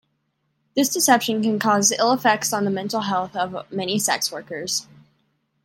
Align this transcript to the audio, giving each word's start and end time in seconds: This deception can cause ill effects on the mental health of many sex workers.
This 0.75 0.89
deception 0.89 1.43
can 1.43 1.59
cause 1.59 1.91
ill 1.91 2.11
effects 2.11 2.53
on 2.53 2.65
the 2.65 2.71
mental 2.71 3.01
health 3.01 3.35
of 3.35 3.71
many 3.71 3.99
sex 3.99 4.31
workers. 4.31 4.87